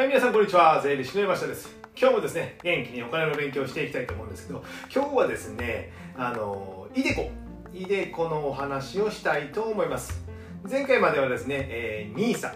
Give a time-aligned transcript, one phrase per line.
[0.00, 0.80] はい、皆さんこんにちは。
[0.82, 1.76] 税理士の山下です。
[1.94, 7.30] 今日もですね、元気にお金の勉強をしていきたいと思うんですけど、今日はですね、あの、イデコ、
[7.74, 10.24] イデコのお話をしたいと思います。
[10.66, 12.54] 前回まではですね、えー、NISA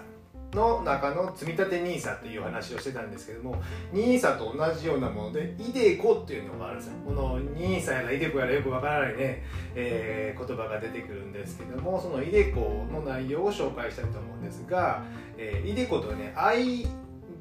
[0.54, 6.94] の中の積立 NISA という話をしてたんですけども、NISA と同じようなもので、イデコっていうのがあるんですよ。
[7.04, 15.02] この NISA やらイデコやらよくわからないね、えー言葉が出てくるんですけども、そのイデコの内容を紹介したいと思うんですが、
[15.36, 16.32] えー、イデコとはね、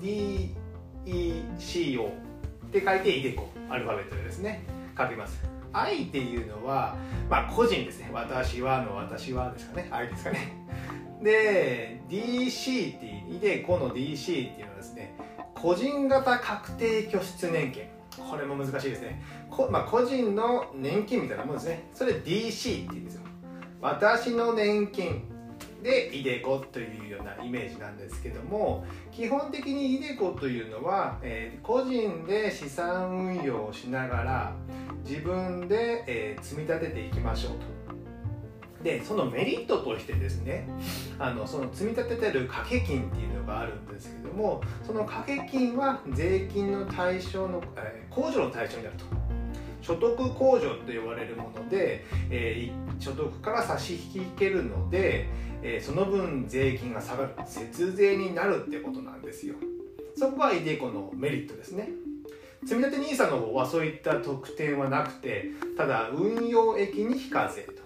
[0.03, 2.11] DECO っ
[2.71, 4.63] て書いてイデコ、アルファベットでですね、
[4.97, 5.41] 書きます。
[5.71, 6.97] I っていうのは、
[7.29, 8.09] まあ個人ですね。
[8.13, 9.87] 私はの私はですかね。
[9.91, 10.57] 愛ですかね。
[11.23, 15.15] で、DC っていう、イデコの DC っていうのはですね、
[15.55, 17.83] 個人型確定拠出年金。
[18.29, 19.23] これも難しいですね。
[19.49, 21.89] こまあ、個人の年金みたいなもんですね。
[21.93, 22.29] それ DC って
[22.91, 23.21] 言うんですよ。
[23.81, 25.23] 私の年金
[25.83, 34.55] でイデコというようなイメージなんですけども基本的にイデコというのは、えー個人で資産運用をしながら
[35.05, 37.83] 自分で、えー積み立てていきましょうと。
[38.83, 40.67] でそのメリットとしてですね
[41.17, 49.05] あのその積み立ててる掛け金っていうのがあるんですけどもその掛け金は税金の対象の、えー控除の対象になると
[49.81, 55.27] 所得控除と呼ばれるもので、えー所得から差し引けるので、
[55.61, 57.33] えーその分税金が下がる。
[57.45, 59.55] 節税になるってことなんですよ。
[60.15, 61.89] そこがイデコのメリットですね。
[62.65, 67.83] 積立 NISA の方はそういった特典はなくてただ運用益に非課税と。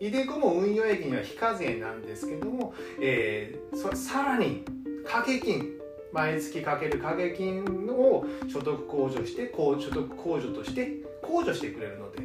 [0.00, 4.64] イデコも運用益には非課税なんですけども、えーそさらに
[5.04, 5.78] 掛け金
[6.12, 12.18] 毎月かける掛け金を所得控除してこう所得控除として控除してくれるので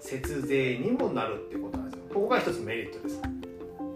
[0.00, 2.04] 節税にもなるってことなんですよ。
[2.12, 3.20] ここが一つメリットです。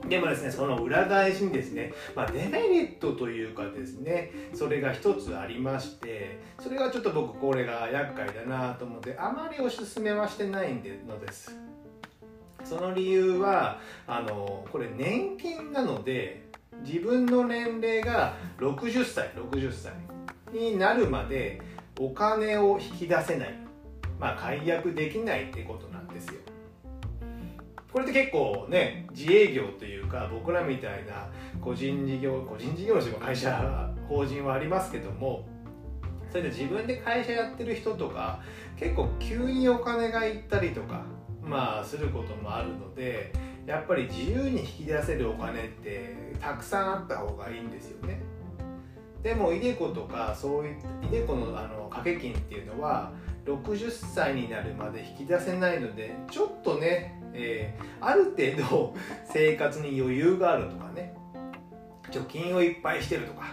[0.09, 11.57] でもですねその裏返しにですね、まあ、デメリットというかですねそれが一つありましてそれがちょっと僕これが厄介だなと思ってあまりおすすめはしてないのです。
[12.65, 16.47] その理由はあのこれ年金なので
[16.83, 19.93] 自分の年齢が60歳60歳
[20.53, 21.61] になるまで
[21.99, 23.55] お金を引き出せない。
[24.19, 25.94] まあ解約できないってことな
[27.95, 35.47] これって結構ね自営業というか僕らみたいな個人事業個人事業主も会社法人はありますけども
[36.29, 38.41] それで自分で会社やってる人とか
[38.77, 41.03] 結構急にお金がいったりとか
[41.41, 43.33] まあすることもあるので
[43.65, 48.21] やっぱり自由に引き出せるお金ってたくさんあった方がいいんですよね。
[49.23, 50.73] でもイデコとかそうい
[51.07, 53.13] イデコのあの掛け金っていうのは
[53.47, 58.95] 60歳になるまで引き出せないのでちょっとね、えーある程度
[59.33, 61.15] 生活に余裕があるとかね
[62.11, 63.47] 貯金をいっぱいしてるとか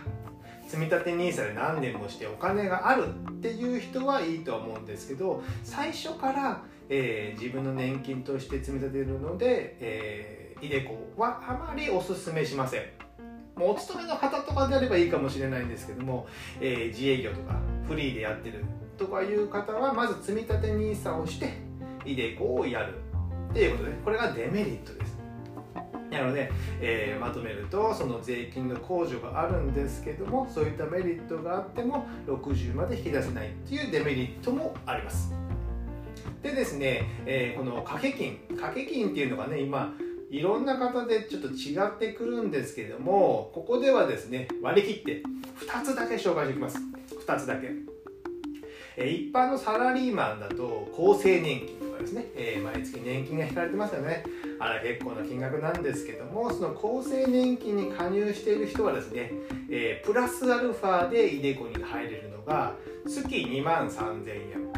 [0.68, 12.84] 積立 NISA で何年もしてお金があるっていう人はいいと思うんですけど最初から、えー自分の年金として積み立てるので、えー、イデコはあまりおすすめしません。
[13.56, 16.28] もうお勤めの方とかであればいいかもしれないんですけども、
[16.60, 17.56] えー自営業とか
[17.88, 18.64] フリーでやってる
[18.98, 21.54] とかいう方はまず積み立て NISA をして
[22.06, 22.96] イデコをやる。
[23.52, 25.18] っていうことでこれがデメリットです。
[26.10, 26.52] なので、
[26.82, 35.34] えーまとめるとその税金の控除があるんですけどもそういったメリットがあっても60まで引き出せないっていうデメリットもあります。
[36.42, 38.38] でですね、えーこの掛け金。
[38.50, 39.94] 掛け金っていうのがね今
[40.30, 45.24] いろんな方でちょっと違ってくるんですけどもここではですね割り切って
[45.68, 46.78] 2つだけ紹介しておきます。
[47.28, 47.70] 2つだけ。
[48.98, 51.91] え一般のサラリーマンだと厚生年金。
[52.02, 54.24] ですね、えー毎月年金が引かれてますよね。
[54.60, 59.32] あれ結構な金額なんですけどもその厚生年金に加入している人はですね、
[59.70, 62.76] えープラスアルファでイデコに入れるのが
[63.08, 64.72] 月2万3000円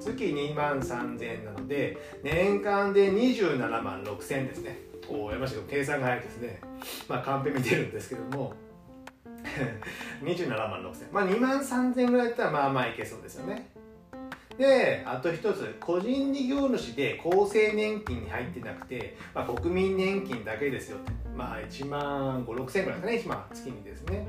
[0.00, 4.78] 月2万3000円なので年間で27万6000円ですね。
[5.10, 6.60] おお山下君計算が早いですね。
[7.08, 8.54] まあカンペ見てるんですけども。
[10.22, 13.70] 27万6000まあ2万3000円ぐらいだったらまあまあいけそうですよね。
[14.58, 21.12] であと一つ個人事業主で厚生年金に入ってなくて、まあ、国民年金だけですよって。
[21.36, 24.26] まあ1万5 6千円ぐらいですかね今月にですね。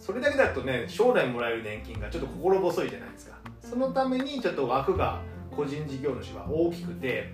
[0.00, 3.36] それだけだとね将来もらえる年金がちょっと心細いじゃないですか。
[3.60, 5.20] そのためにちょっと枠が
[5.54, 7.32] 個人事業主は大きくて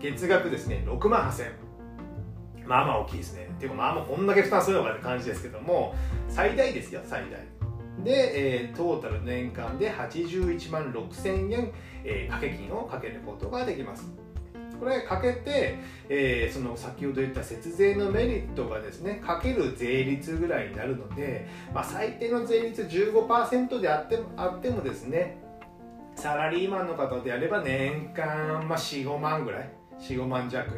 [0.00, 1.52] 月額ですね6万8000円
[2.66, 3.48] まあまあ大きいですね。
[3.60, 5.94] ていうかまあまあこんだけ負担するのかって感じですけども
[6.28, 7.61] 最大ですよ最大。
[8.04, 11.72] で、えートータル年間で81万6000円、
[12.04, 14.12] えー掛け金をかけることができます。
[14.82, 15.78] これかけて、
[16.08, 25.38] えー、その先ほど言った節税のメリットがですねかける税率ぐらいになるので、まあ、最低の税率15%であってもあってもですね
[26.16, 30.68] サラリーマンの方であれば年間、まあ、45万ぐらい45万弱。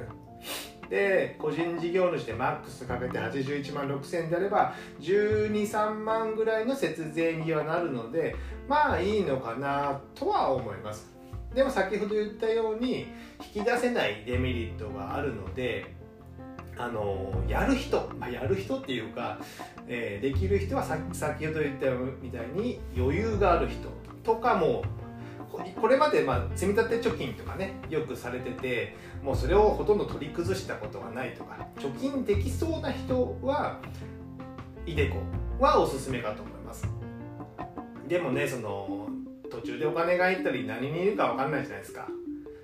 [0.88, 8.36] で個人事業主でマックスかけて81万6000円であれば123万ぐらいの節税にはなるので
[8.68, 11.14] まあいいのかなとは思います。
[11.54, 13.06] でも先ほど言ったように
[13.54, 15.94] 引き出せないデメリットがあるので
[16.76, 19.38] あのやる人、まあ、やる人っていうか、
[19.86, 21.86] えー、できる人はさ先ほど言った
[22.20, 23.88] みたいに余裕がある人
[24.24, 24.82] とかも
[25.80, 33.78] これまでまあ積み立て貯金とかねよくされててもうそれをほとんど取り崩したことがないとか貯金できそうな人は
[34.86, 35.18] イデコ
[35.58, 36.86] はおすすめかと思います。
[38.08, 39.08] でもねその
[39.50, 42.08] 途中でお金が入ったり何にいるか分かんないじゃないですか。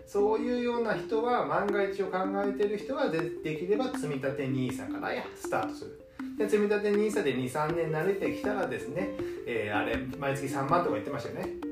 [0.06, 6.00] そういうような人は万が一を考えてる人はでできれば積み立て NISA からやスタートする。
[6.36, 9.10] で積み立て NISA で23年慣れてきたらですね、
[9.46, 11.69] えー、あれ毎月3万とか言ってましたよね。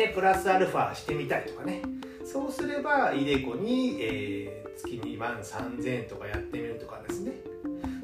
[0.00, 1.82] でプラスアルファしてみたいとかね。
[2.24, 7.32] そうすればイデコに、えー、月2万3000円とかやってみるとかですね。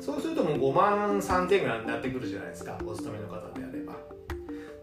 [0.02, 3.94] そうするともう5万3000円ぐらいになってくるじゃないですかお勤めの方であれば。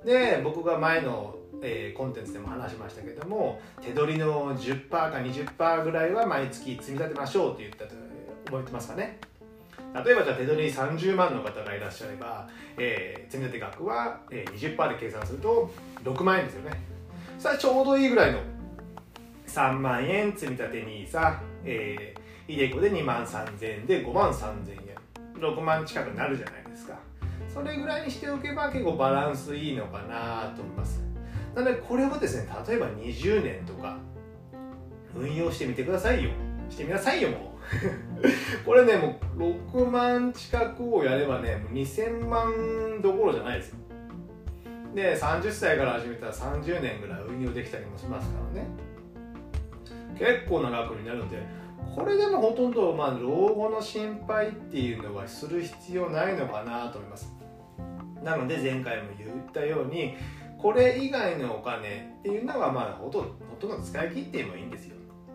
[0.04, 7.95] で僕が前の、えー、コンテンツでも話しましたけども手取りの10%か20%ぐらいは毎月積み立てましょうって言ったと
[8.45, 9.19] 覚えてますかね。
[9.94, 15.69] 例えばじゃあ手取り30万の方がいらっしゃれば、えー、積み立て額は、えー、20%で計算すると
[16.04, 16.93] 6万円ですよね。
[17.44, 18.40] それはちょうどいいぐらいの。
[19.48, 24.95] 3万円積み立て NISA、えー、イデコで2万3000円で5万3000円。
[25.42, 26.98] 6万近くなるじゃないですか。
[27.54, 31.01] それぐらいにしておけば結構バランスいいのかなと思います。
[31.54, 33.98] なのでこれをですね例えば20年とか
[35.13, 36.30] 運用してみてくださいよ。
[36.69, 37.44] してみなさいよもう。
[38.66, 43.80] これねもう6万近くをやればね2000万どころじゃないですよ。
[44.94, 48.68] で30歳から始めたら30年ぐらい運用できたりもしますからね。
[50.18, 51.44] 結構な額になるので
[51.95, 57.34] これでもほとんど、まあ、老後の心配っていうのはする必要ないのかなと思います。
[58.24, 60.16] なので前回も言ったように
[60.57, 64.93] これ以外のお金っていうのはまあほとほとんど使い切ってもいいんですよ。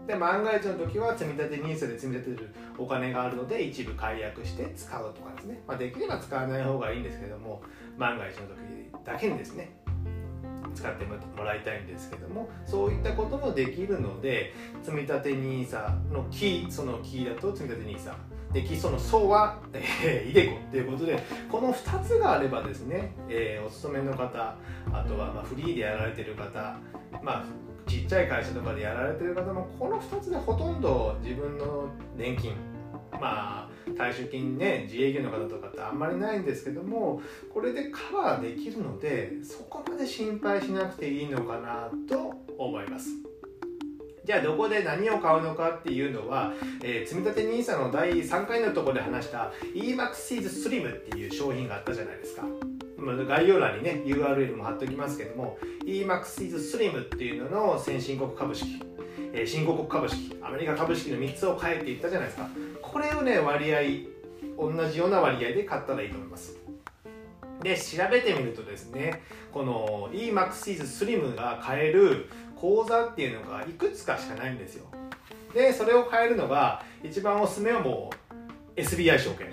[0.08, 7.62] で万が一の時は積み立て NISA で積み立てるお金があるので一部解約して使うとかですね、まあ、できれば使わない方がいいんですけども
[7.98, 8.56] 万が一の時
[9.04, 9.70] だけにですね
[10.74, 18.14] 使ってもらいたいんですけどもそういったこともできるので積立 NISA のキーそのキーだと積立 NISA
[18.52, 24.56] で基礎の層は、えー、イデコということでこの2つがあればですね、えー、お勤めの方
[24.90, 26.78] あとはまフリーでやられてる方
[27.22, 27.44] まあ
[28.08, 32.52] っちゃい会社とかでやられてる方もこの2つでほとんど自分の年金
[33.12, 37.20] まあ退職金ね自営業の方とかってあんまりないんですけども
[37.52, 43.10] これでカバーできるのでそこまで心配しなくていいのかなと思います。
[44.24, 46.52] じゃあどこで何を買うのかっていうのは、
[46.82, 52.44] えー、積立 NISA の第3回のところで話した EMAXSEES SLIM っていう商品があったじゃないですか。
[53.26, 55.56] 概要欄にね URL も貼っておきますけども
[55.86, 58.82] EMAXIS Slim っていうのの先進国株式、
[59.46, 62.48] 新興国株式アメリカ株式の3つを変えていったじゃないですか。
[62.82, 63.80] これをね割合
[64.58, 66.58] 同じような割合で買ったらいいと思います。
[67.62, 74.86] で調べてみるとですねこの EMAXIS Slim が買える口座っていうのがいくつかしかないんですよ。
[75.54, 78.10] でそれを買えるのが一番おすすめはも
[78.76, 79.48] う SBI 証券。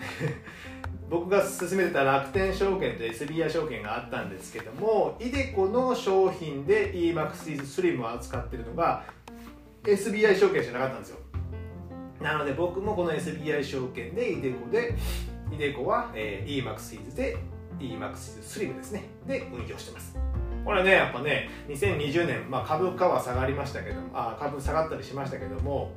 [1.09, 9.03] 僕が勧めてた楽天証券と SBI 証券があったんですけども iDeCo の商品で EMAXIS Slim を扱ってるのが
[9.83, 11.17] SBI 証券じゃなかったんですよ。
[12.21, 14.95] なので僕もこの SBI 証券で iDeCo で
[15.51, 17.37] iDeCo は、えー、EMAXIS で
[17.79, 19.03] EMAXIS Slim ですね。
[19.27, 20.17] で運用してます。
[20.65, 25.91] これねやっぱね2020年、まあ、株価は下がりましたけどあ株下がったりしましたけども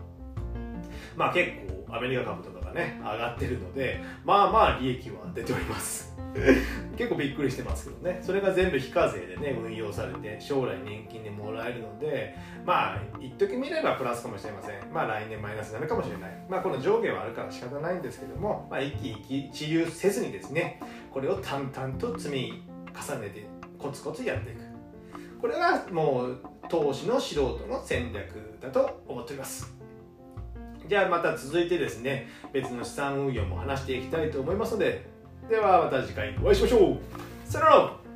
[1.17, 1.53] まあ結
[1.87, 6.17] 構アメリカ株とかがね上がってるのでまあまあ利益は出ております。
[6.97, 8.21] 結構びっくりしてますけどね。
[8.23, 14.93] それが全部非課税でね運用されて将来年金でもらえるのでまあ一時見ればプラスかもしれません。
[14.93, 16.45] まあ来年マイナスになるかもしれない。
[16.49, 22.63] まあこの上下はあるから仕方ないんですけどもまあ一喜一憂せずにですねこれを淡々と積み
[22.95, 23.47] 重ねて
[23.79, 24.69] コツコツやっていく。
[25.41, 29.73] これがもう投資の素人の戦略だと思っております
[30.89, 35.07] じゃあまた続いてですね別の資産運用も話していきたいと思いますので
[35.49, 36.99] ではまた次回お会いしましょう。
[37.45, 38.08] さよなら。